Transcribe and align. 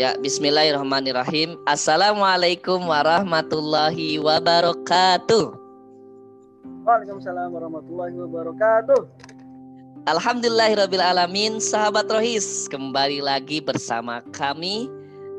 Ya, 0.00 0.16
bismillahirrahmanirrahim. 0.16 1.60
Assalamualaikum 1.68 2.88
warahmatullahi 2.88 4.16
wabarakatuh. 4.16 5.52
Waalaikumsalam 6.88 7.52
warahmatullahi 7.52 8.16
wabarakatuh. 8.16 9.04
Alhamdulillahirrahmanirrahim, 10.08 11.60
sahabat 11.60 12.08
Rohis. 12.08 12.72
Kembali 12.72 13.20
lagi 13.20 13.60
bersama 13.60 14.24
kami 14.32 14.88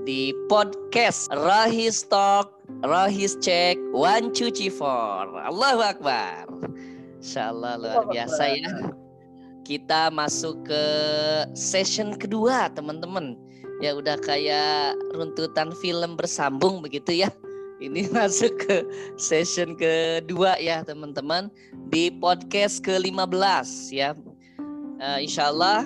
di 0.06 0.30
podcast 0.46 1.34
Rohis 1.34 2.06
Talk, 2.06 2.54
Rohis 2.86 3.34
Check, 3.42 3.82
One 3.90 4.30
Cuci 4.38 4.70
For. 4.70 5.34
Allahu 5.34 5.82
Akbar. 5.82 6.46
Insya 7.18 7.50
Allah 7.50 7.82
luar 7.82 8.06
biasa 8.06 8.54
ya. 8.54 8.94
Kita 9.66 10.14
masuk 10.14 10.70
ke 10.70 10.86
session 11.58 12.14
kedua 12.22 12.70
teman-teman 12.70 13.34
ya 13.84 13.92
udah 13.92 14.16
kayak 14.24 14.96
runtutan 15.12 15.76
film 15.76 16.16
bersambung 16.16 16.80
begitu 16.80 17.28
ya. 17.28 17.30
Ini 17.84 18.08
masuk 18.16 18.56
ke 18.64 18.88
session 19.20 19.76
kedua 19.76 20.56
ya 20.56 20.88
teman-teman 20.88 21.52
di 21.92 22.08
podcast 22.08 22.80
ke-15 22.80 23.68
ya. 23.92 24.16
Uh, 25.04 25.20
insya 25.20 25.52
Allah 25.52 25.84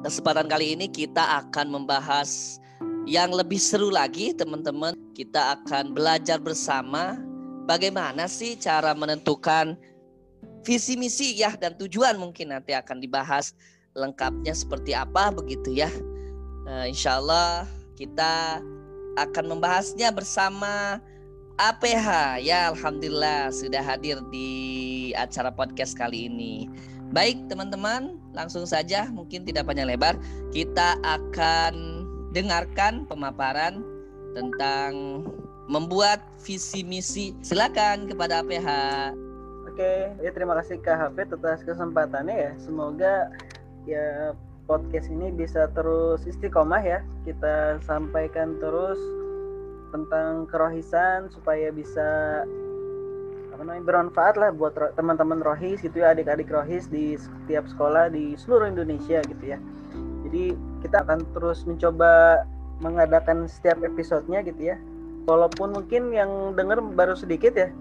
kesempatan 0.00 0.48
kali 0.48 0.72
ini 0.72 0.88
kita 0.88 1.44
akan 1.44 1.68
membahas 1.68 2.56
yang 3.04 3.28
lebih 3.28 3.60
seru 3.60 3.92
lagi 3.92 4.32
teman-teman. 4.32 4.96
Kita 5.12 5.60
akan 5.60 5.92
belajar 5.92 6.40
bersama 6.40 7.20
bagaimana 7.68 8.24
sih 8.24 8.56
cara 8.56 8.96
menentukan 8.96 9.76
visi 10.64 10.96
misi 10.96 11.36
ya 11.36 11.52
dan 11.60 11.76
tujuan 11.76 12.16
mungkin 12.16 12.56
nanti 12.56 12.72
akan 12.72 13.04
dibahas 13.04 13.52
lengkapnya 13.92 14.56
seperti 14.56 14.96
apa 14.96 15.28
begitu 15.28 15.76
ya. 15.76 15.92
Uh, 16.68 16.84
insya 16.84 17.16
Allah 17.16 17.64
kita 17.96 18.60
akan 19.16 19.56
membahasnya 19.56 20.12
bersama 20.12 21.00
APH 21.56 22.38
ya 22.44 22.68
Alhamdulillah 22.68 23.48
sudah 23.50 23.80
hadir 23.80 24.20
di 24.28 25.10
acara 25.16 25.48
podcast 25.48 25.96
kali 25.96 26.28
ini. 26.28 26.68
Baik 27.08 27.48
teman-teman 27.48 28.20
langsung 28.36 28.68
saja 28.68 29.08
mungkin 29.08 29.48
tidak 29.48 29.64
panjang 29.64 29.88
lebar. 29.88 30.20
Kita 30.52 31.00
akan 31.00 32.04
dengarkan 32.36 33.08
pemaparan 33.08 33.80
tentang 34.36 35.24
membuat 35.72 36.20
visi 36.44 36.84
misi. 36.84 37.32
Silakan 37.40 38.12
kepada 38.12 38.44
APH 38.44 38.68
Oke 39.72 40.12
ya 40.20 40.30
terima 40.36 40.52
kasih 40.60 40.84
Kak 40.84 41.16
HP 41.16 41.32
atas 41.32 41.64
kesempatannya 41.64 42.36
ya. 42.36 42.52
Semoga 42.60 43.32
ya 43.88 44.36
podcast 44.68 45.08
ini 45.08 45.32
bisa 45.32 45.72
terus 45.72 46.28
istiqomah 46.28 46.84
ya. 46.84 47.00
Kita 47.24 47.80
sampaikan 47.82 48.60
terus 48.60 49.00
tentang 49.88 50.44
kerohisan 50.52 51.32
supaya 51.32 51.72
bisa 51.72 52.44
apa 53.48 53.64
namanya 53.64 53.88
bermanfaat 53.88 54.38
lah 54.38 54.54
buat 54.54 54.76
teman-teman 54.94 55.42
rohis 55.42 55.82
gitu 55.82 56.04
ya 56.04 56.14
adik-adik 56.14 56.46
rohis 56.52 56.86
di 56.86 57.18
setiap 57.18 57.66
sekolah 57.66 58.12
di 58.12 58.36
seluruh 58.36 58.68
Indonesia 58.68 59.18
gitu 59.24 59.44
ya. 59.56 59.58
Jadi 60.28 60.54
kita 60.84 61.02
akan 61.02 61.24
terus 61.34 61.64
mencoba 61.64 62.44
mengadakan 62.78 63.48
setiap 63.50 63.82
episodenya 63.82 64.44
gitu 64.46 64.70
ya. 64.70 64.76
Walaupun 65.26 65.74
mungkin 65.74 66.14
yang 66.14 66.54
dengar 66.54 66.78
baru 66.78 67.16
sedikit 67.16 67.56
ya. 67.56 67.72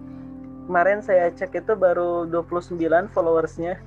Kemarin 0.66 1.00
saya 1.00 1.32
cek 1.32 1.64
itu 1.64 1.78
baru 1.78 2.26
29 2.26 2.80
followersnya. 3.14 3.78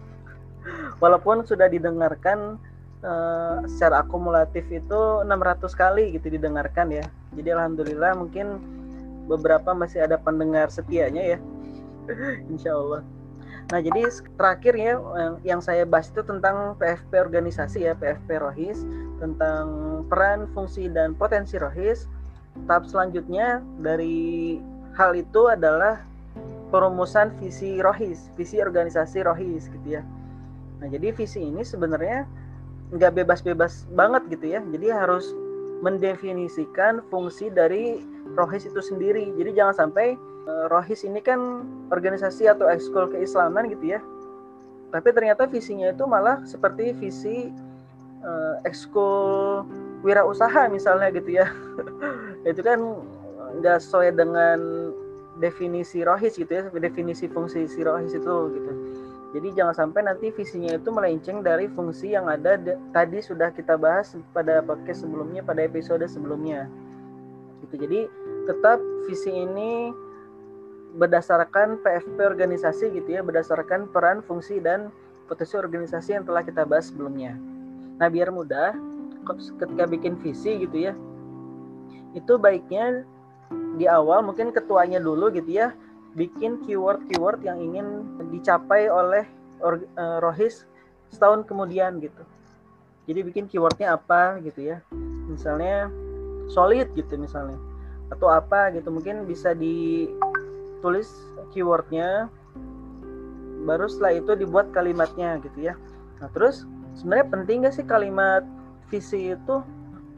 Walaupun 1.02 1.42
sudah 1.44 1.66
didengarkan 1.66 2.56
uh, 3.04 3.64
secara 3.66 4.04
akumulatif 4.04 4.64
itu 4.68 5.00
600 5.24 5.28
kali 5.76 6.16
gitu 6.16 6.32
didengarkan 6.32 6.92
ya. 6.92 7.04
Jadi 7.36 7.48
alhamdulillah 7.52 8.12
mungkin 8.18 8.60
beberapa 9.30 9.72
masih 9.76 10.04
ada 10.04 10.18
pendengar 10.18 10.68
setianya 10.72 11.36
ya. 11.36 11.38
Insya 12.52 12.74
Allah. 12.74 13.02
Nah 13.70 13.78
jadi 13.78 14.02
terakhir 14.34 14.74
ya 14.74 14.98
yang 15.46 15.62
saya 15.62 15.86
bahas 15.86 16.10
itu 16.10 16.26
tentang 16.26 16.74
PFP 16.82 17.12
organisasi 17.22 17.86
ya 17.86 17.94
PFP 17.94 18.42
Rohis 18.42 18.82
tentang 19.22 19.64
peran, 20.10 20.50
fungsi 20.50 20.90
dan 20.90 21.14
potensi 21.14 21.54
Rohis. 21.54 22.10
Tahap 22.66 22.90
selanjutnya 22.90 23.62
dari 23.78 24.58
hal 24.98 25.14
itu 25.14 25.46
adalah 25.46 26.02
perumusan 26.74 27.30
visi 27.38 27.78
Rohis, 27.78 28.26
visi 28.34 28.58
organisasi 28.58 29.22
Rohis 29.22 29.70
gitu 29.70 29.86
ya. 29.86 30.02
Nah 30.82 30.90
jadi 30.90 31.14
visi 31.14 31.38
ini 31.38 31.62
sebenarnya 31.62 32.26
nggak 32.90 33.22
bebas-bebas 33.22 33.86
banget 33.94 34.22
gitu 34.30 34.46
ya. 34.58 34.60
Jadi 34.62 34.86
harus 34.90 35.30
mendefinisikan 35.80 37.00
fungsi 37.08 37.48
dari 37.48 38.02
rohis 38.36 38.66
itu 38.68 38.82
sendiri. 38.82 39.32
Jadi 39.38 39.50
jangan 39.56 39.88
sampai 39.88 40.18
uh, 40.46 40.66
rohis 40.68 41.06
ini 41.06 41.22
kan 41.22 41.64
organisasi 41.88 42.50
atau 42.50 42.68
ekskul 42.68 43.08
keislaman 43.10 43.70
gitu 43.72 43.96
ya. 43.96 44.00
Tapi 44.90 45.08
ternyata 45.14 45.46
visinya 45.46 45.88
itu 45.94 46.02
malah 46.04 46.42
seperti 46.44 46.90
visi 46.98 47.48
uh, 48.26 48.58
ekskul 48.66 49.64
wirausaha 50.02 50.66
misalnya 50.68 51.14
gitu 51.14 51.40
ya. 51.40 51.46
Itu 52.50 52.64
kan 52.64 52.80
nggak 53.60 53.84
sesuai 53.84 54.16
dengan 54.16 54.58
definisi 55.38 56.02
rohis 56.02 56.34
gitu 56.34 56.50
ya. 56.50 56.62
Definisi 56.72 57.30
fungsi 57.30 57.68
si 57.70 57.84
rohis 57.84 58.16
itu 58.16 58.34
gitu 58.56 58.72
jadi 59.30 59.48
jangan 59.54 59.74
sampai 59.86 60.02
nanti 60.02 60.34
visinya 60.34 60.74
itu 60.74 60.90
melenceng 60.90 61.46
dari 61.46 61.70
fungsi 61.70 62.18
yang 62.18 62.26
ada 62.26 62.58
tadi 62.90 63.22
sudah 63.22 63.54
kita 63.54 63.78
bahas 63.78 64.18
pada 64.34 64.58
podcast 64.58 65.06
sebelumnya, 65.06 65.46
pada 65.46 65.62
episode 65.62 66.02
sebelumnya. 66.10 66.66
Gitu. 67.62 67.86
Jadi 67.86 68.00
tetap 68.50 68.82
visi 69.06 69.30
ini 69.30 69.94
berdasarkan 70.98 71.78
PFP 71.86 72.18
organisasi 72.18 72.90
gitu 72.90 73.08
ya, 73.14 73.22
berdasarkan 73.22 73.86
peran, 73.94 74.18
fungsi 74.26 74.58
dan 74.58 74.90
potensi 75.30 75.54
organisasi 75.54 76.18
yang 76.18 76.26
telah 76.26 76.42
kita 76.42 76.66
bahas 76.66 76.90
sebelumnya. 76.90 77.38
Nah, 78.02 78.10
biar 78.10 78.34
mudah 78.34 78.74
ketika 79.62 79.86
bikin 79.86 80.18
visi 80.18 80.66
gitu 80.66 80.90
ya. 80.90 80.92
Itu 82.18 82.34
baiknya 82.34 83.06
di 83.78 83.86
awal 83.86 84.26
mungkin 84.26 84.50
ketuanya 84.50 84.98
dulu 84.98 85.30
gitu 85.30 85.54
ya 85.54 85.70
bikin 86.18 86.58
keyword-keyword 86.66 87.42
yang 87.46 87.58
ingin 87.62 88.06
dicapai 88.34 88.90
oleh 88.90 89.24
uh, 89.62 90.18
Rohis 90.18 90.66
setahun 91.10 91.46
kemudian 91.46 92.02
gitu. 92.02 92.22
Jadi 93.06 93.20
bikin 93.26 93.44
keywordnya 93.50 93.98
apa 93.98 94.38
gitu 94.42 94.74
ya. 94.74 94.78
Misalnya 95.26 95.90
solid 96.50 96.90
gitu 96.94 97.14
misalnya. 97.18 97.58
Atau 98.10 98.26
apa 98.30 98.74
gitu 98.74 98.90
mungkin 98.90 99.26
bisa 99.26 99.54
ditulis 99.54 101.10
keywordnya. 101.54 102.30
Baru 103.66 103.86
setelah 103.86 104.18
itu 104.18 104.32
dibuat 104.34 104.72
kalimatnya 104.74 105.38
gitu 105.42 105.70
ya. 105.70 105.74
Nah 106.18 106.30
terus 106.34 106.66
sebenarnya 106.98 107.26
penting 107.30 107.56
gak 107.66 107.74
sih 107.76 107.86
kalimat 107.86 108.42
visi 108.90 109.34
itu 109.34 109.62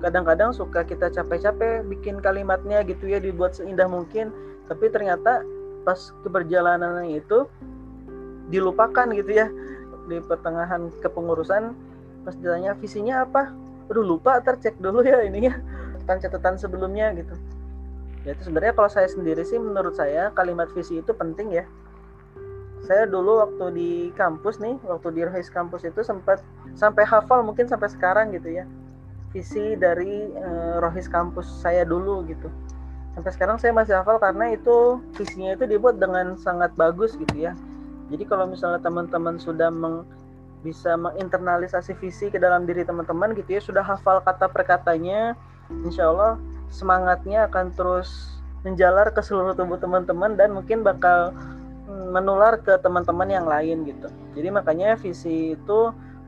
kadang-kadang 0.00 0.50
suka 0.50 0.82
kita 0.82 1.12
capek-capek 1.12 1.86
bikin 1.86 2.18
kalimatnya 2.18 2.82
gitu 2.82 3.06
ya 3.06 3.22
dibuat 3.22 3.54
seindah 3.54 3.86
mungkin 3.86 4.34
tapi 4.66 4.90
ternyata 4.90 5.46
pas 5.82 5.98
keberjalanan 6.22 7.06
itu 7.10 7.46
dilupakan 8.50 9.06
gitu 9.14 9.32
ya 9.32 9.46
di 10.10 10.18
pertengahan 10.18 10.90
kepengurusan 11.02 11.74
pas 12.22 12.34
ditanya 12.38 12.74
visinya 12.78 13.26
apa? 13.26 13.50
Aduh 13.90 14.06
lupa 14.06 14.38
tercek 14.42 14.78
dulu 14.78 15.02
ya 15.02 15.22
ini 15.26 15.50
ya 15.50 15.54
catatan-catatan 16.02 16.54
sebelumnya 16.58 17.14
gitu. 17.14 17.34
Ya 18.22 18.38
itu 18.38 18.42
sebenarnya 18.46 18.74
kalau 18.78 18.90
saya 18.90 19.08
sendiri 19.10 19.42
sih 19.42 19.58
menurut 19.58 19.98
saya 19.98 20.30
kalimat 20.34 20.70
visi 20.74 21.02
itu 21.02 21.10
penting 21.14 21.54
ya. 21.54 21.64
Saya 22.82 23.06
dulu 23.06 23.38
waktu 23.38 23.64
di 23.74 23.90
kampus 24.18 24.58
nih 24.58 24.74
waktu 24.86 25.14
di 25.14 25.22
Rohis 25.22 25.46
kampus 25.50 25.86
itu 25.86 26.02
sempat 26.02 26.42
sampai 26.74 27.06
hafal 27.06 27.46
mungkin 27.46 27.70
sampai 27.70 27.86
sekarang 27.86 28.34
gitu 28.34 28.58
ya 28.58 28.66
visi 29.32 29.74
dari 29.80 30.28
uh, 30.36 30.76
Rohis 30.78 31.08
kampus 31.08 31.48
saya 31.64 31.88
dulu 31.88 32.20
gitu 32.28 32.52
sampai 33.12 33.30
sekarang 33.32 33.56
saya 33.60 33.72
masih 33.76 33.94
hafal 33.96 34.16
karena 34.16 34.56
itu 34.56 35.00
visinya 35.16 35.52
itu 35.52 35.68
dibuat 35.68 36.00
dengan 36.00 36.36
sangat 36.40 36.72
bagus 36.74 37.16
gitu 37.16 37.36
ya. 37.36 37.52
Jadi 38.08 38.24
kalau 38.28 38.48
misalnya 38.48 38.80
teman-teman 38.80 39.40
sudah 39.40 39.72
meng, 39.72 40.04
bisa 40.64 40.96
menginternalisasi 40.96 41.96
visi 42.00 42.28
ke 42.28 42.38
dalam 42.38 42.64
diri 42.64 42.84
teman-teman 42.84 43.34
gitu 43.34 43.58
ya 43.58 43.60
sudah 43.60 43.82
hafal 43.82 44.22
kata 44.22 44.46
per 44.46 44.62
katanya 44.62 45.34
insya 45.82 46.08
Allah 46.12 46.38
semangatnya 46.70 47.50
akan 47.50 47.74
terus 47.74 48.38
menjalar 48.62 49.10
ke 49.10 49.20
seluruh 49.20 49.58
tubuh 49.58 49.76
teman-teman 49.76 50.38
dan 50.38 50.54
mungkin 50.54 50.86
bakal 50.86 51.34
mm, 51.90 52.14
menular 52.14 52.56
ke 52.62 52.78
teman-teman 52.78 53.28
yang 53.28 53.44
lain 53.44 53.82
gitu. 53.84 54.08
Jadi 54.38 54.48
makanya 54.54 54.94
visi 54.96 55.58
itu 55.58 55.80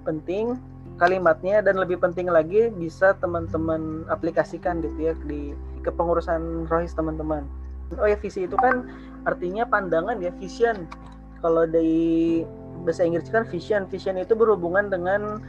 penting 0.03 0.59
kalimatnya 0.97 1.59
dan 1.59 1.79
lebih 1.81 1.99
penting 1.99 2.31
lagi 2.31 2.71
bisa 2.71 3.19
teman-teman 3.19 4.07
aplikasikan 4.07 4.79
gitu 4.79 5.11
ya 5.11 5.13
di 5.27 5.53
kepengurusan 5.83 6.71
rohis 6.71 6.95
teman-teman. 6.95 7.45
Oh 7.99 8.09
ya 8.09 8.17
visi 8.17 8.47
itu 8.47 8.57
kan 8.57 8.89
artinya 9.27 9.67
pandangan 9.67 10.23
ya 10.23 10.31
vision. 10.39 10.87
Kalau 11.45 11.69
dari 11.69 12.43
bahasa 12.87 13.05
Inggris 13.05 13.29
kan 13.29 13.45
vision, 13.45 13.85
vision 13.91 14.17
itu 14.17 14.33
berhubungan 14.33 14.89
dengan 14.89 15.43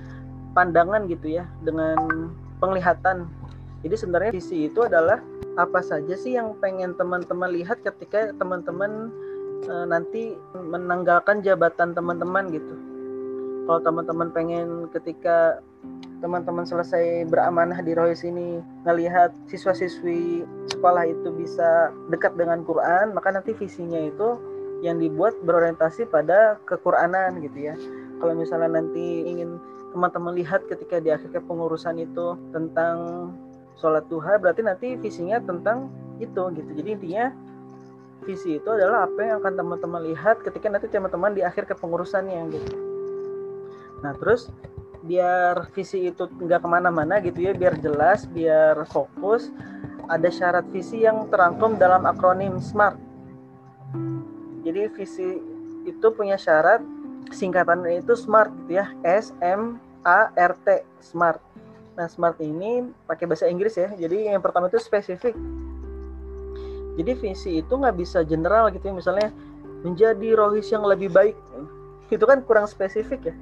pandangan 0.55 1.07
gitu 1.07 1.39
ya, 1.39 1.47
dengan 1.63 2.31
penglihatan. 2.59 3.27
Jadi 3.85 3.95
sebenarnya 3.95 4.31
visi 4.33 4.67
itu 4.67 4.83
adalah 4.83 5.21
apa 5.55 5.79
saja 5.79 6.15
sih 6.19 6.35
yang 6.35 6.57
pengen 6.59 6.97
teman-teman 6.99 7.47
lihat 7.53 7.79
ketika 7.85 8.33
teman-teman 8.35 9.13
e, 9.63 9.73
nanti 9.87 10.35
menanggalkan 10.51 11.39
jabatan 11.45 11.95
teman-teman 11.95 12.49
gitu. 12.51 12.75
Kalau 13.65 13.81
teman-teman 13.81 14.29
pengen 14.29 14.85
ketika 14.93 15.59
teman-teman 16.21 16.65
selesai 16.65 17.25
beramanah 17.29 17.81
di 17.81 17.97
Rohis 17.97 18.21
ini 18.21 18.61
ngelihat 18.85 19.33
siswa-siswi 19.49 20.45
sekolah 20.69 21.09
itu 21.09 21.33
bisa 21.33 21.89
dekat 22.13 22.37
dengan 22.37 22.61
Quran, 22.61 23.17
maka 23.17 23.33
nanti 23.33 23.57
visinya 23.57 23.97
itu 23.97 24.37
yang 24.85 25.01
dibuat 25.01 25.33
berorientasi 25.41 26.05
pada 26.13 26.61
kekuranan 26.69 27.41
gitu 27.41 27.73
ya. 27.73 27.75
Kalau 28.21 28.37
misalnya 28.37 28.79
nanti 28.81 29.25
ingin 29.25 29.57
teman-teman 29.97 30.37
lihat 30.37 30.61
ketika 30.69 31.01
di 31.01 31.09
akhir 31.09 31.33
pengurusan 31.49 31.97
itu 31.97 32.37
tentang 32.53 33.31
sholat 33.79 34.07
duha 34.07 34.39
berarti 34.39 34.61
nanti 34.63 34.87
visinya 34.99 35.39
tentang 35.43 35.91
itu 36.19 36.47
gitu 36.55 36.69
jadi 36.79 36.89
intinya 36.95 37.25
visi 38.23 38.57
itu 38.59 38.69
adalah 38.71 39.07
apa 39.07 39.19
yang 39.19 39.43
akan 39.43 39.53
teman-teman 39.59 40.01
lihat 40.11 40.39
ketika 40.43 40.71
nanti 40.71 40.87
teman-teman 40.87 41.35
di 41.35 41.43
akhir 41.43 41.67
kepengurusannya 41.67 42.55
gitu 42.55 42.94
nah 44.05 44.13
terus 44.13 44.53
biar 45.01 45.69
visi 45.73 46.09
itu 46.09 46.29
nggak 46.29 46.61
ke 46.61 46.69
mana-mana 46.69 47.17
gitu 47.25 47.41
ya 47.41 47.57
biar 47.57 47.77
jelas 47.81 48.29
biar 48.29 48.85
fokus 48.89 49.49
ada 50.05 50.29
syarat 50.29 50.65
visi 50.69 51.01
yang 51.01 51.25
terangkum 51.33 51.81
dalam 51.81 52.05
akronim 52.05 52.61
SMART 52.61 53.01
jadi 54.61 54.93
visi 54.93 55.41
itu 55.89 56.07
punya 56.13 56.37
syarat 56.37 56.85
singkatannya 57.33 58.05
itu 58.05 58.13
SMART 58.13 58.53
gitu 58.65 58.81
ya 58.81 58.93
S 59.01 59.33
M 59.41 59.81
A 60.05 60.29
R 60.37 60.53
T 60.61 60.85
SMART 61.01 61.41
Nah, 61.95 62.11
smart 62.11 62.35
ini 62.43 62.83
pakai 63.07 63.23
bahasa 63.23 63.47
Inggris 63.47 63.79
ya. 63.79 63.87
Jadi 63.95 64.27
yang 64.27 64.43
pertama 64.43 64.67
itu 64.67 64.79
spesifik. 64.83 65.31
Jadi 66.95 67.11
visi 67.19 67.59
itu 67.59 67.71
nggak 67.71 67.95
bisa 67.95 68.23
general 68.27 68.67
gitu 68.71 68.91
ya. 68.91 68.93
Misalnya 68.95 69.27
menjadi 69.83 70.35
rohis 70.35 70.67
yang 70.71 70.83
lebih 70.83 71.11
baik. 71.11 71.35
Itu 72.11 72.27
kan 72.27 72.43
kurang 72.43 72.67
spesifik 72.67 73.31
ya. 73.31 73.35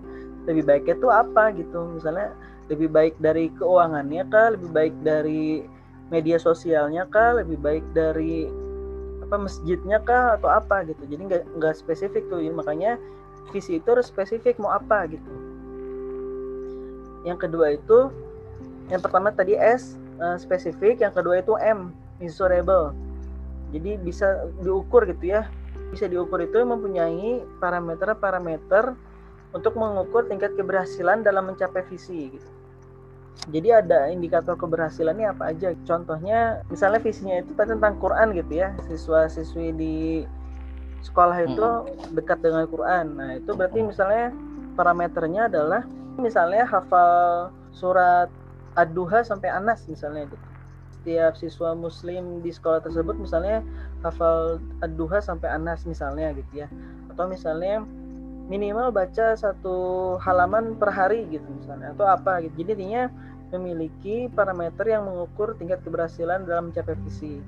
Lebih 0.50 0.64
baiknya 0.68 0.96
itu 1.00 1.10
apa 1.10 1.54
gitu. 1.56 1.80
Misalnya 1.96 2.36
lebih 2.72 2.90
baik 2.90 3.16
dari 3.20 3.52
keuangannya 3.60 4.24
kah, 4.32 4.56
lebih 4.56 4.70
baik 4.72 4.96
dari 5.04 5.68
media 6.12 6.38
sosialnya 6.40 7.08
kah, 7.10 7.40
lebih 7.40 7.60
baik 7.60 7.84
dari 7.96 8.48
apa 9.24 9.36
masjidnya 9.40 10.04
kah 10.04 10.40
atau 10.40 10.52
apa 10.52 10.84
gitu. 10.88 11.04
Jadi 11.08 11.22
nggak 11.32 11.44
nggak 11.60 11.74
spesifik 11.76 12.28
tuh. 12.28 12.44
Ya. 12.44 12.52
Makanya 12.52 13.00
visi 13.52 13.80
itu 13.80 13.88
harus 13.88 14.08
spesifik 14.08 14.60
mau 14.60 14.72
apa 14.76 15.08
gitu. 15.12 15.32
Yang 17.24 17.48
kedua 17.48 17.80
itu 17.80 18.12
yang 18.92 19.00
pertama 19.00 19.32
tadi 19.32 19.56
S 19.56 19.96
uh, 20.20 20.36
spesifik 20.36 21.00
yang 21.00 21.14
kedua 21.16 21.40
itu 21.40 21.56
M 21.62 21.96
measurable 22.20 22.92
jadi 23.74 23.98
bisa 24.00 24.48
diukur 24.62 25.08
gitu 25.08 25.34
ya 25.34 25.48
bisa 25.90 26.10
diukur 26.10 26.42
itu 26.42 26.58
mempunyai 26.62 27.42
parameter-parameter 27.62 28.98
untuk 29.54 29.78
mengukur 29.78 30.26
tingkat 30.26 30.58
keberhasilan 30.58 31.22
dalam 31.22 31.54
mencapai 31.54 31.86
visi 31.88 32.34
gitu. 32.34 32.50
Jadi 33.50 33.70
ada 33.76 34.08
indikator 34.08 34.56
keberhasilannya 34.56 35.36
apa 35.36 35.52
aja? 35.52 35.76
Contohnya 35.84 36.64
misalnya 36.72 37.02
visinya 37.04 37.44
itu 37.44 37.52
tentang 37.58 38.00
Quran 38.00 38.32
gitu 38.34 38.54
ya. 38.56 38.72
Siswa-siswi 38.88 39.76
di 39.76 39.96
sekolah 41.04 41.38
itu 41.44 41.68
dekat 42.16 42.40
dengan 42.40 42.64
Quran. 42.72 43.20
Nah, 43.20 43.30
itu 43.36 43.52
berarti 43.52 43.84
misalnya 43.84 44.32
parameternya 44.80 45.52
adalah 45.52 45.84
misalnya 46.16 46.64
hafal 46.64 47.52
surat 47.76 48.32
ad-duha 48.80 49.22
sampai 49.28 49.52
anas 49.52 49.84
misalnya 49.92 50.32
gitu. 50.32 50.48
Setiap 51.04 51.36
siswa 51.36 51.76
muslim 51.76 52.40
di 52.40 52.48
sekolah 52.48 52.80
tersebut 52.80 53.20
misalnya 53.20 53.60
hafal 54.08 54.64
ad-duha 54.80 55.20
sampai 55.20 55.52
anas 55.52 55.84
misalnya 55.84 56.32
gitu 56.32 56.64
ya. 56.64 56.72
Atau 57.12 57.28
misalnya 57.28 57.84
minimal 58.52 58.92
baca 58.92 59.36
satu 59.40 59.76
halaman 60.20 60.76
per 60.76 60.92
hari 60.92 61.24
gitu 61.32 61.48
misalnya 61.48 61.96
atau 61.96 62.06
apa 62.08 62.44
gitu. 62.44 62.64
Jadi 62.64 62.70
intinya 62.80 63.04
memiliki 63.54 64.28
parameter 64.34 64.84
yang 64.90 65.06
mengukur 65.06 65.54
tingkat 65.62 65.80
keberhasilan 65.86 66.44
dalam 66.44 66.74
mencapai 66.74 66.98
visi. 67.06 67.40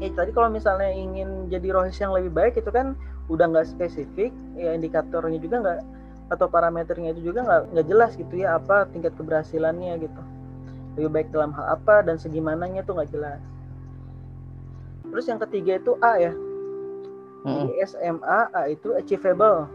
Eh 0.00 0.12
tadi 0.12 0.32
kalau 0.32 0.48
misalnya 0.48 0.88
ingin 0.92 1.48
jadi 1.52 1.72
rohis 1.76 2.00
yang 2.00 2.12
lebih 2.12 2.32
baik 2.32 2.54
itu 2.56 2.68
kan 2.72 2.96
udah 3.28 3.46
nggak 3.52 3.68
spesifik, 3.68 4.32
ya 4.58 4.74
indikatornya 4.74 5.38
juga 5.38 5.56
nggak 5.62 5.80
atau 6.30 6.46
parameternya 6.46 7.10
itu 7.10 7.34
juga 7.34 7.42
nggak 7.42 7.62
nggak 7.74 7.86
jelas 7.90 8.14
gitu 8.14 8.34
ya 8.38 8.54
apa 8.56 8.86
tingkat 8.94 9.10
keberhasilannya 9.18 9.98
gitu 9.98 10.22
lebih 10.94 11.10
baik 11.10 11.28
dalam 11.34 11.50
hal 11.50 11.74
apa 11.74 12.06
dan 12.06 12.22
segimananya 12.22 12.86
tuh 12.86 12.98
nggak 12.98 13.10
jelas 13.10 13.42
terus 15.10 15.26
yang 15.26 15.42
ketiga 15.42 15.82
itu 15.82 15.98
A 15.98 16.12
ya 16.22 16.32
hmm. 17.42 17.66
di 17.66 17.82
SMA 17.82 18.40
A 18.54 18.62
itu 18.70 18.94
achievable 18.94 19.66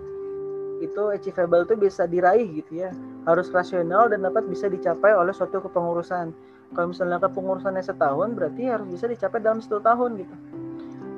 itu 0.83 1.04
achievable 1.12 1.63
itu 1.63 1.75
bisa 1.77 2.04
diraih 2.10 2.48
gitu 2.63 2.83
ya. 2.88 2.92
Harus 3.30 3.51
rasional 3.51 4.12
dan 4.12 4.24
dapat 4.24 4.48
bisa 4.48 4.68
dicapai 4.68 5.16
oleh 5.16 5.31
suatu 5.31 5.63
kepengurusan. 5.63 6.36
Kalau 6.74 6.88
misalnya 6.92 7.22
kepengurusannya 7.22 7.83
setahun 7.83 8.36
berarti 8.36 8.68
harus 8.68 8.88
bisa 8.89 9.06
dicapai 9.07 9.39
dalam 9.39 9.63
satu 9.63 9.80
tahun 9.80 10.19
gitu. 10.19 10.36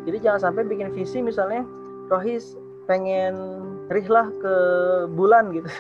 Jadi 0.08 0.18
jangan 0.24 0.52
sampai 0.52 0.64
bikin 0.68 0.94
visi 0.96 1.20
misalnya 1.20 1.68
Rohis 2.08 2.56
pengen 2.88 3.36
rihlah 3.92 4.32
ke 4.40 4.56
bulan 5.12 5.52
gitu. 5.56 5.72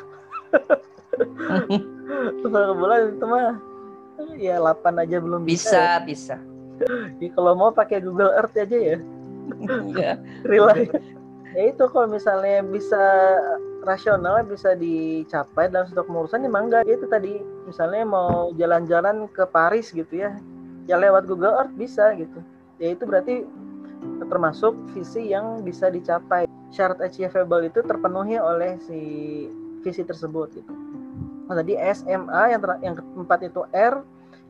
Ke 2.40 2.48
bulan 2.52 3.18
itu 3.18 3.26
mah 3.26 3.58
ya 4.38 4.62
8 4.62 5.02
aja 5.02 5.18
belum 5.20 5.44
bisa 5.44 6.02
bisa, 6.06 6.36
bisa. 6.36 6.36
ya, 7.18 7.30
kalau 7.34 7.58
mau 7.58 7.74
pakai 7.74 8.00
Google 8.00 8.34
Earth 8.38 8.56
aja 8.56 8.78
ya. 8.78 8.98
Ya. 9.96 10.14
rihlah 10.44 10.88
ya 11.56 11.72
itu 11.72 11.84
kalau 11.92 12.08
misalnya 12.12 12.64
bisa 12.66 13.04
rasional 13.88 14.44
bisa 14.44 14.76
dicapai 14.76 15.72
dalam 15.72 15.88
satu 15.88 16.04
pengurusan 16.04 16.44
ya 16.44 16.52
enggak 16.52 16.84
itu 16.88 17.08
tadi 17.08 17.40
misalnya 17.64 18.04
mau 18.04 18.52
jalan-jalan 18.60 19.32
ke 19.32 19.48
Paris 19.48 19.96
gitu 19.96 20.12
ya 20.12 20.36
ya 20.88 21.00
lewat 21.00 21.28
Google 21.28 21.56
Earth 21.56 21.76
bisa 21.76 22.12
gitu 22.20 22.44
ya 22.84 22.92
itu 22.92 23.04
berarti 23.08 23.48
termasuk 24.28 24.76
visi 24.92 25.32
yang 25.32 25.64
bisa 25.64 25.88
dicapai 25.88 26.48
syarat 26.72 27.00
achievable 27.00 27.64
itu 27.64 27.80
terpenuhi 27.84 28.36
oleh 28.38 28.76
si 28.84 29.00
visi 29.82 30.04
tersebut 30.04 30.52
gitu. 30.52 30.74
Nah, 31.48 31.56
tadi 31.56 31.80
SMA 31.80 32.42
yang 32.52 32.62
yang 32.84 32.96
keempat 33.00 33.40
itu 33.48 33.64
R, 33.72 34.04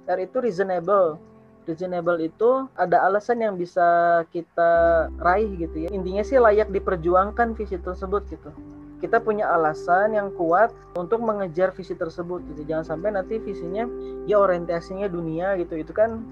R 0.10 0.18
itu 0.18 0.38
reasonable. 0.42 1.22
Reasonable 1.68 2.24
itu 2.24 2.72
ada 2.80 3.04
alasan 3.04 3.44
yang 3.44 3.60
bisa 3.60 4.24
kita 4.32 5.06
raih 5.20 5.52
gitu 5.60 5.86
ya. 5.86 5.90
Intinya 5.92 6.24
sih 6.24 6.40
layak 6.40 6.72
diperjuangkan 6.72 7.60
visi 7.60 7.76
tersebut 7.76 8.24
gitu. 8.32 8.50
Kita 9.04 9.22
punya 9.22 9.52
alasan 9.52 10.16
yang 10.16 10.34
kuat 10.34 10.74
untuk 10.96 11.22
mengejar 11.22 11.76
visi 11.76 11.94
tersebut 11.94 12.42
gitu. 12.56 12.64
Jangan 12.66 12.96
sampai 12.96 13.14
nanti 13.14 13.38
visinya 13.38 13.84
ya 14.26 14.40
orientasinya 14.40 15.12
dunia 15.12 15.60
gitu. 15.60 15.76
Itu 15.76 15.92
kan 15.92 16.24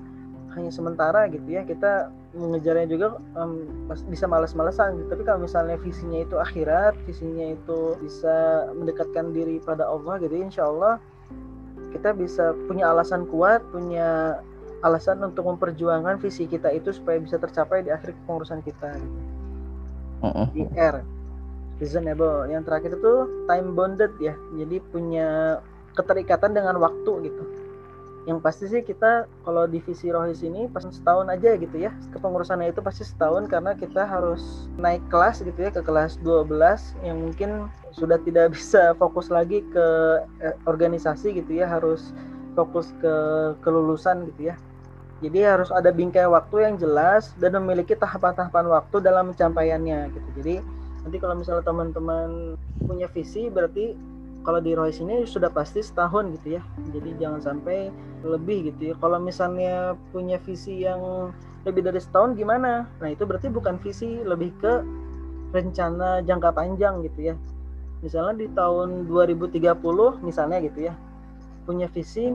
hanya 0.55 0.71
sementara 0.71 1.27
gitu 1.27 1.45
ya 1.51 1.67
kita 1.67 2.09
mengejarnya 2.31 2.87
juga 2.87 3.07
um, 3.35 3.67
bisa 4.07 4.25
males-malesan 4.25 5.03
gitu. 5.03 5.07
tapi 5.11 5.23
kalau 5.27 5.43
misalnya 5.43 5.75
visinya 5.75 6.23
itu 6.23 6.35
akhirat 6.39 6.95
visinya 7.03 7.53
itu 7.53 7.99
bisa 7.99 8.67
mendekatkan 8.71 9.35
diri 9.35 9.59
pada 9.59 9.83
Allah 9.83 10.15
gitu 10.23 10.35
insya 10.39 10.71
Allah 10.71 10.95
kita 11.91 12.15
bisa 12.15 12.55
punya 12.67 12.91
alasan 12.91 13.27
kuat 13.27 13.59
punya 13.71 14.39
alasan 14.85 15.17
untuk 15.25 15.49
memperjuangkan 15.49 16.21
visi 16.21 16.45
kita 16.45 16.69
itu 16.69 16.93
supaya 16.93 17.17
bisa 17.17 17.41
tercapai 17.41 17.81
di 17.81 17.89
akhir 17.89 18.13
pengurusan 18.29 18.61
kita. 18.61 18.93
Uh-uh. 20.23 20.47
di 20.53 20.63
R. 20.77 21.01
Reasonable. 21.81 22.47
Yang 22.47 22.63
terakhir 22.71 22.91
itu 23.01 23.13
time 23.49 23.69
bounded 23.75 24.13
ya. 24.21 24.37
Jadi 24.55 24.79
punya 24.93 25.59
keterikatan 25.97 26.55
dengan 26.55 26.79
waktu 26.79 27.29
gitu. 27.29 27.43
Yang 28.25 28.39
pasti 28.41 28.65
sih 28.65 28.81
kita 28.81 29.29
kalau 29.45 29.69
divisi 29.69 30.09
rohis 30.09 30.41
ini 30.41 30.65
pas 30.71 30.81
setahun 30.81 31.27
aja 31.29 31.59
gitu 31.59 31.75
ya. 31.77 31.91
Kepengurusannya 32.15 32.71
itu 32.71 32.79
pasti 32.79 33.03
setahun 33.03 33.51
karena 33.51 33.75
kita 33.75 34.07
harus 34.07 34.71
naik 34.79 35.03
kelas 35.11 35.43
gitu 35.43 35.59
ya 35.59 35.69
ke 35.69 35.83
kelas 35.83 36.17
12 36.23 36.47
yang 37.05 37.21
mungkin 37.21 37.69
sudah 37.93 38.17
tidak 38.23 38.49
bisa 38.55 38.95
fokus 38.97 39.27
lagi 39.27 39.61
ke 39.69 39.87
eh, 40.41 40.55
organisasi 40.65 41.37
gitu 41.37 41.59
ya. 41.59 41.67
Harus 41.67 42.15
fokus 42.55 42.95
ke 43.03 43.13
kelulusan 43.61 44.31
gitu 44.31 44.55
ya 44.55 44.57
jadi 45.25 45.57
harus 45.57 45.73
ada 45.73 45.89
bingkai 45.89 46.29
waktu 46.29 46.69
yang 46.69 46.75
jelas 46.77 47.33
dan 47.41 47.57
memiliki 47.57 47.97
tahapan-tahapan 47.97 48.69
waktu 48.69 49.01
dalam 49.01 49.33
pencapaiannya 49.33 50.13
gitu. 50.13 50.29
Jadi 50.37 50.55
nanti 51.01 51.17
kalau 51.17 51.33
misalnya 51.33 51.65
teman-teman 51.65 52.53
punya 52.85 53.09
visi 53.09 53.49
berarti 53.49 53.97
kalau 54.45 54.61
di 54.61 54.77
Royce 54.77 55.01
ini 55.01 55.25
sudah 55.25 55.49
pasti 55.49 55.81
setahun 55.81 56.29
gitu 56.37 56.61
ya. 56.61 56.61
Jadi 56.93 57.17
jangan 57.17 57.41
sampai 57.41 57.89
lebih 58.21 58.69
gitu 58.69 58.93
ya. 58.93 58.95
Kalau 59.01 59.17
misalnya 59.17 59.97
punya 60.13 60.37
visi 60.37 60.85
yang 60.85 61.33
lebih 61.65 61.81
dari 61.81 61.97
setahun 61.97 62.37
gimana? 62.37 62.85
Nah 63.01 63.09
itu 63.09 63.25
berarti 63.25 63.49
bukan 63.49 63.81
visi 63.81 64.21
lebih 64.21 64.53
ke 64.61 64.85
rencana 65.49 66.21
jangka 66.21 66.53
panjang 66.53 67.01
gitu 67.01 67.33
ya. 67.33 67.35
Misalnya 68.05 68.45
di 68.45 68.47
tahun 68.53 69.09
2030 69.09 69.73
misalnya 70.21 70.61
gitu 70.61 70.85
ya 70.85 70.93
punya 71.65 71.89
visi 71.89 72.29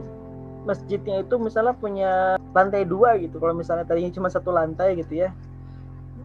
masjidnya 0.63 1.25
itu 1.25 1.35
misalnya 1.41 1.73
punya 1.73 2.37
lantai 2.53 2.85
dua 2.85 3.17
gitu. 3.17 3.41
Kalau 3.41 3.53
misalnya 3.57 3.85
tadinya 3.87 4.11
cuma 4.13 4.29
satu 4.29 4.53
lantai 4.53 4.97
gitu 4.99 5.25
ya. 5.27 5.29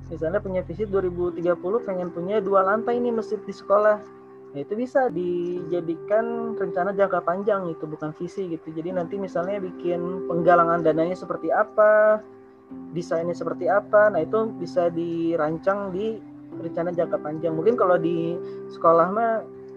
Misalnya 0.06 0.38
punya 0.38 0.62
visi 0.62 0.86
2030 0.86 1.42
pengen 1.82 2.08
punya 2.14 2.38
dua 2.38 2.62
lantai 2.62 3.02
nih 3.02 3.10
masjid 3.10 3.40
di 3.42 3.54
sekolah. 3.54 3.98
Ya 4.54 4.62
itu 4.62 4.72
bisa 4.78 5.10
dijadikan 5.10 6.56
rencana 6.56 6.94
jangka 6.94 7.20
panjang 7.26 7.68
itu 7.68 7.84
bukan 7.84 8.14
visi 8.16 8.46
gitu. 8.54 8.70
Jadi 8.72 8.94
nanti 8.94 9.18
misalnya 9.18 9.58
bikin 9.58 10.30
penggalangan 10.30 10.86
dananya 10.86 11.18
seperti 11.18 11.50
apa 11.50 12.22
desainnya 12.66 13.30
seperti 13.30 13.70
apa 13.70 14.10
nah 14.10 14.26
itu 14.26 14.50
bisa 14.58 14.90
dirancang 14.90 15.94
di 15.94 16.18
rencana 16.56 16.94
jangka 16.94 17.18
panjang. 17.20 17.52
Mungkin 17.52 17.74
kalau 17.76 17.98
di 18.00 18.38
sekolah 18.72 19.06
mah 19.12 19.32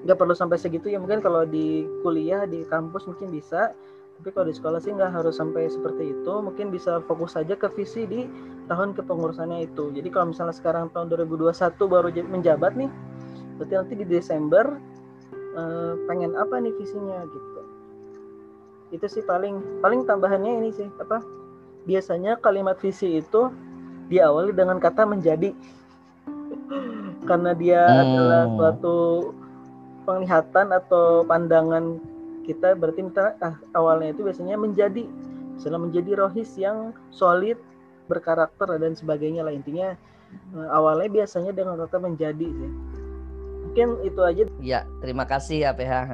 nggak 0.08 0.16
perlu 0.16 0.32
sampai 0.38 0.56
segitu 0.56 0.88
ya. 0.88 1.02
Mungkin 1.02 1.20
kalau 1.20 1.44
di 1.44 1.84
kuliah 2.06 2.48
di 2.48 2.64
kampus 2.70 3.10
mungkin 3.10 3.34
bisa 3.34 3.76
tapi 4.20 4.36
kalau 4.36 4.52
di 4.52 4.56
sekolah 4.60 4.84
sih 4.84 4.92
nggak 4.92 5.16
harus 5.16 5.40
sampai 5.40 5.72
seperti 5.72 6.12
itu. 6.12 6.34
Mungkin 6.44 6.76
bisa 6.76 7.00
fokus 7.08 7.40
saja 7.40 7.56
ke 7.56 7.72
visi 7.72 8.04
di 8.04 8.28
tahun 8.68 8.92
kepengurusannya 8.92 9.72
itu. 9.72 9.96
Jadi 9.96 10.12
kalau 10.12 10.36
misalnya 10.36 10.52
sekarang 10.52 10.92
tahun 10.92 11.08
2021 11.08 11.56
baru 11.88 12.12
menjabat 12.28 12.76
nih 12.76 12.92
berarti 13.56 13.74
nanti 13.80 13.94
di 13.96 14.06
Desember 14.08 14.76
eh, 15.56 15.94
pengen 16.12 16.36
apa 16.36 16.60
nih 16.60 16.76
visinya 16.76 17.24
gitu. 17.32 17.62
Itu 18.92 19.08
sih 19.08 19.24
paling 19.24 19.80
paling 19.80 20.04
tambahannya 20.04 20.52
ini 20.68 20.70
sih 20.76 20.92
apa 21.00 21.24
biasanya 21.88 22.44
kalimat 22.44 22.76
visi 22.84 23.24
itu 23.24 23.48
diawali 24.12 24.52
dengan 24.52 24.84
kata 24.84 25.08
menjadi. 25.08 25.56
Karena 27.32 27.56
dia 27.56 27.88
hmm. 27.88 28.00
adalah 28.04 28.44
suatu 28.52 28.98
penglihatan 30.04 30.76
atau 30.76 31.24
pandangan 31.24 32.19
kita 32.50 32.74
berarti 32.74 33.06
kita 33.06 33.38
ah, 33.46 33.56
awalnya 33.78 34.18
itu 34.18 34.26
biasanya 34.26 34.58
menjadi 34.58 35.06
misalnya 35.54 35.82
menjadi 35.86 36.12
rohis 36.18 36.58
yang 36.58 36.96
solid 37.14 37.62
berkarakter 38.10 38.66
dan 38.82 38.98
sebagainya 38.98 39.46
lah. 39.46 39.54
Intinya 39.54 39.94
eh, 40.58 40.68
awalnya 40.74 41.22
biasanya 41.22 41.54
dengan 41.54 41.78
kata 41.78 42.02
menjadi 42.02 42.48
sih. 42.50 42.72
Mungkin 43.70 43.88
itu 44.02 44.22
aja. 44.26 44.42
Ya 44.58 44.90
terima 45.06 45.30
kasih 45.30 45.70
ya 45.70 45.72
PH 45.78 46.10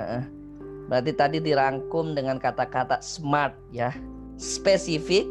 berarti 0.86 1.18
tadi 1.18 1.38
dirangkum 1.42 2.14
dengan 2.14 2.38
kata-kata 2.38 3.00
smart 3.00 3.56
ya. 3.72 3.96
Spesifik 4.36 5.24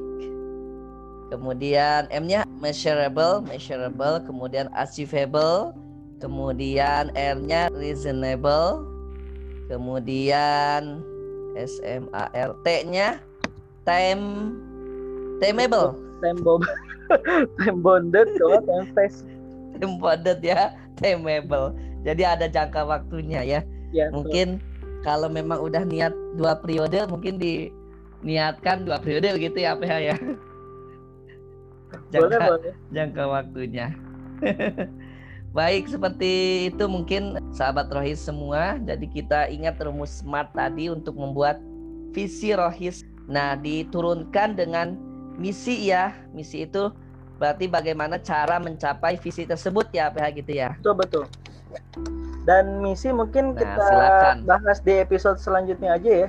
kemudian 1.29 2.09
M-nya 2.09 2.49
measurable 2.57 3.45
measurable 3.45 4.25
kemudian 4.25 4.73
achievable 4.73 5.77
kemudian 6.25 7.13
R-nya 7.13 7.69
reasonable, 7.77 8.89
kemudian 9.69 11.01
S 11.55 11.79
M 11.87 12.11
A 12.13 12.29
R 12.35 12.53
T-nya 12.67 13.23
time 13.87 14.53
timeable. 15.39 15.95
Time 16.21 16.41
bomb. 16.41 16.63
time 17.61 17.79
bonded 17.85 18.29
kalau 18.41 18.61
time 18.65 18.89
face. 18.97 19.23
Time 19.79 20.01
bonded 20.01 20.41
ya, 20.41 20.73
timeable. 20.99 21.77
Jadi 22.05 22.23
ada 22.25 22.47
jangka 22.49 22.85
waktunya 22.85 23.41
ya. 23.45 23.61
ya 23.95 24.11
mungkin 24.11 24.59
betul. 24.59 25.03
kalau 25.07 25.29
memang 25.31 25.63
udah 25.63 25.87
niat 25.87 26.11
dua 26.35 26.59
periode 26.59 26.99
mungkin 27.07 27.39
diniatkan 27.39 28.83
dua 28.83 28.99
periode 28.99 29.31
gitu 29.39 29.59
ya 29.63 29.79
PH 29.79 29.93
ya. 30.03 30.17
Jangka, 32.11 32.27
boleh, 32.27 32.39
boleh. 32.43 32.75
jangka 32.91 33.23
waktunya. 33.31 33.87
Baik, 35.55 35.87
seperti 35.87 36.67
itu 36.75 36.85
mungkin 36.91 37.39
sahabat 37.55 37.87
rohis 37.95 38.19
semua. 38.19 38.75
Jadi 38.83 39.07
kita 39.07 39.47
ingat 39.47 39.79
rumus 39.87 40.19
SMART 40.19 40.51
tadi 40.51 40.91
untuk 40.91 41.15
membuat 41.15 41.63
visi 42.11 42.51
rohis. 42.51 43.07
Nah, 43.31 43.55
diturunkan 43.55 44.59
dengan 44.59 44.99
misi 45.39 45.95
ya. 45.95 46.11
Misi 46.35 46.67
itu 46.67 46.91
berarti 47.39 47.71
bagaimana 47.71 48.19
cara 48.19 48.59
mencapai 48.59 49.15
visi 49.15 49.47
tersebut 49.47 49.87
ya, 49.95 50.11
PH 50.11 50.27
gitu 50.43 50.53
ya. 50.59 50.75
Betul, 50.83 50.95
betul. 50.99 51.25
Dan 52.43 52.83
misi 52.83 53.15
mungkin 53.15 53.55
nah, 53.55 53.63
kita 53.63 53.83
silakan. 53.87 54.37
bahas 54.43 54.83
di 54.83 54.93
episode 54.99 55.39
selanjutnya 55.39 55.95
aja 55.95 56.11
ya. 56.27 56.29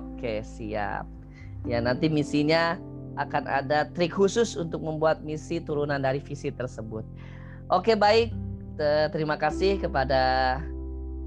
Oke, 0.00 0.40
siap. 0.40 1.04
Ya, 1.68 1.84
nanti 1.84 2.08
misinya 2.08 2.80
akan 3.20 3.44
ada 3.44 3.92
trik 3.92 4.16
khusus 4.16 4.56
untuk 4.56 4.80
membuat 4.80 5.20
misi 5.20 5.60
turunan 5.60 6.00
dari 6.00 6.24
visi 6.24 6.48
tersebut. 6.48 7.04
Oke 7.72 7.96
baik, 7.96 8.28
terima 9.08 9.40
kasih 9.40 9.80
kepada 9.80 10.60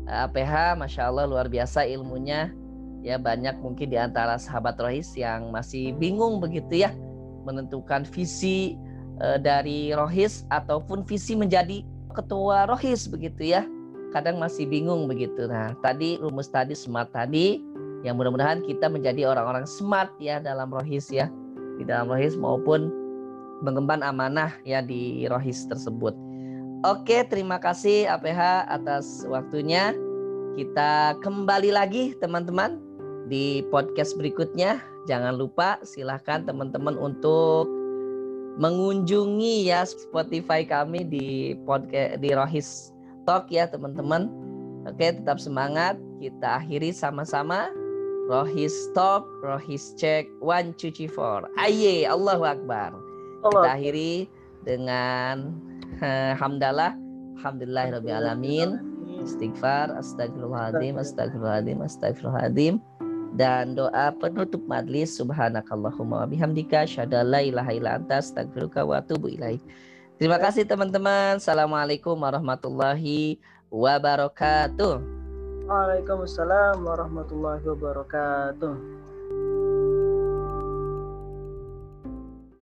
APH, 0.06 0.78
Masya 0.78 1.10
Allah 1.10 1.26
luar 1.26 1.50
biasa 1.50 1.82
ilmunya. 1.90 2.54
Ya 3.02 3.18
banyak 3.18 3.58
mungkin 3.58 3.90
di 3.90 3.98
antara 3.98 4.38
sahabat 4.38 4.78
rohis 4.78 5.18
yang 5.18 5.50
masih 5.50 5.98
bingung 5.98 6.38
begitu 6.38 6.86
ya 6.86 6.94
menentukan 7.42 8.06
visi 8.06 8.78
uh, 9.18 9.42
dari 9.42 9.96
rohis 9.98 10.46
ataupun 10.54 11.08
visi 11.10 11.34
menjadi 11.34 11.82
ketua 12.14 12.70
rohis 12.70 13.10
begitu 13.10 13.58
ya. 13.58 13.66
Kadang 14.14 14.38
masih 14.38 14.70
bingung 14.70 15.10
begitu. 15.10 15.50
Nah 15.50 15.74
tadi 15.82 16.22
rumus 16.22 16.54
tadi 16.54 16.78
smart 16.78 17.10
tadi 17.18 17.58
yang 18.06 18.14
mudah-mudahan 18.14 18.62
kita 18.62 18.86
menjadi 18.94 19.26
orang-orang 19.34 19.66
smart 19.66 20.14
ya 20.22 20.38
dalam 20.38 20.70
rohis 20.70 21.10
ya 21.10 21.34
di 21.82 21.84
dalam 21.88 22.14
rohis 22.14 22.38
maupun 22.38 22.94
mengemban 23.66 24.06
amanah 24.06 24.54
ya 24.68 24.86
di 24.86 25.26
rohis 25.26 25.66
tersebut. 25.66 26.27
Oke, 26.86 27.26
terima 27.26 27.58
kasih 27.58 28.06
APH 28.06 28.70
atas 28.70 29.26
waktunya. 29.26 29.98
Kita 30.54 31.18
kembali 31.26 31.74
lagi 31.74 32.14
teman-teman 32.22 32.78
di 33.26 33.66
podcast 33.74 34.14
berikutnya. 34.14 34.78
Jangan 35.10 35.42
lupa 35.42 35.82
silahkan 35.82 36.46
teman-teman 36.46 36.94
untuk 36.94 37.66
mengunjungi 38.62 39.74
ya 39.74 39.90
Spotify 39.90 40.62
kami 40.70 41.02
di 41.02 41.58
podcast 41.66 42.22
di 42.22 42.30
Rohis 42.38 42.94
Talk 43.26 43.50
ya 43.50 43.66
teman-teman. 43.66 44.30
Oke, 44.86 45.18
tetap 45.18 45.42
semangat. 45.42 45.98
Kita 46.22 46.62
akhiri 46.62 46.94
sama-sama. 46.94 47.74
Rohis 48.30 48.94
Talk, 48.94 49.26
Rohis 49.42 49.98
Check, 49.98 50.30
One 50.46 50.78
Cuci 50.78 51.10
Four. 51.10 51.50
Aye, 51.58 52.06
Allahu 52.06 52.46
Akbar. 52.46 52.94
Kita 53.42 53.74
akhiri 53.74 54.30
dengan 54.62 55.58
hamdalah 56.38 56.94
alhamdulillahirabbil 57.38 58.18
alamin. 58.18 58.70
Istighfar 59.18 59.92
astagfirullahaladzim 59.98 60.96
astagfirullahaladzim 61.02 61.80
astagfirullahaladzim 61.82 62.76
dan 63.38 63.78
doa 63.78 64.14
penutup 64.18 64.62
majlis 64.66 65.18
subhanakallahumma 65.18 66.26
wa 66.26 66.28
bihamdika 66.30 66.86
syadallah 66.90 67.42
ilaha 67.44 67.72
illa 67.74 68.02
anta 68.02 68.22
astagfiruka 68.22 68.82
wa 68.86 69.02
atubu 69.02 69.30
ilaih 69.30 69.62
terima 70.22 70.42
kasih 70.42 70.66
teman-teman. 70.66 71.42
Assalamualaikum 71.42 72.18
warahmatullahi 72.18 73.38
wabarakatuh. 73.70 75.02
Waalaikumsalam 75.68 76.82
warahmatullahi 76.82 77.64
wabarakatuh 77.68 78.97